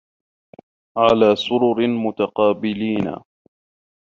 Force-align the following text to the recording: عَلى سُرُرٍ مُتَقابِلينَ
عَلى 0.97 1.35
سُرُرٍ 1.35 1.87
مُتَقابِلينَ 1.87 3.15